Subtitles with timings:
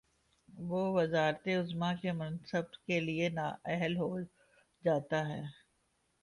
[0.49, 4.09] وہ وزارت عظمی کے منصب کے لیے نااہل ہو
[4.83, 5.41] جا تا ہے۔